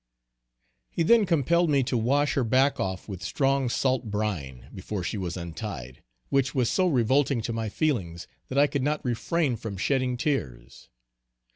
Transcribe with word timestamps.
He 0.89 1.03
then 1.03 1.27
compelled 1.27 1.69
me 1.69 1.83
to 1.83 1.95
wash 1.95 2.33
her 2.33 2.43
back 2.43 2.79
off 2.79 3.07
with 3.07 3.21
strong 3.21 3.69
salt 3.69 4.09
brine, 4.09 4.71
before 4.73 5.03
she 5.03 5.15
was 5.15 5.37
untied, 5.37 6.01
which 6.29 6.55
was 6.55 6.71
so 6.71 6.87
revolting 6.87 7.39
to 7.43 7.53
my 7.53 7.69
feelings, 7.69 8.25
that 8.47 8.57
I 8.57 8.65
could 8.65 8.81
not 8.81 9.05
refrain 9.05 9.57
from 9.57 9.77
shedding 9.77 10.17
tears. 10.17 10.89